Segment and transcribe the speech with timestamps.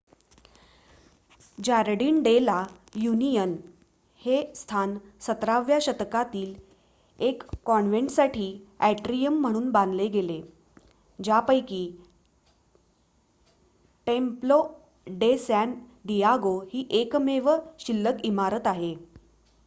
[1.57, 2.63] Jardine de la
[2.95, 3.51] Union
[4.21, 6.53] हे स्थान 17 व्या शतकातील
[7.19, 8.47] एक कॉन्वेंटसाठी
[8.79, 10.41] अट्रीयम म्हणून बांधले गेले
[11.19, 11.85] ज्यापैकी
[14.07, 14.61] टेम्पलो
[15.07, 15.73] डे सॅन
[16.05, 17.55] दियागो ही एकमेव
[17.79, 18.95] शिल्लक इमारत आहे